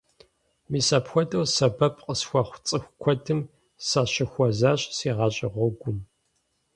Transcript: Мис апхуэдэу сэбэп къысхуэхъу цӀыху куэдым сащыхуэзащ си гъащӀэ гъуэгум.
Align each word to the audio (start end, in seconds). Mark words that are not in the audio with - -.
Мис 0.71 0.87
апхуэдэу 0.97 1.45
сэбэп 1.55 1.95
къысхуэхъу 2.05 2.61
цӀыху 2.67 2.95
куэдым 3.01 3.39
сащыхуэзащ 3.87 4.81
си 4.95 5.09
гъащӀэ 5.17 5.47
гъуэгум. 5.53 5.97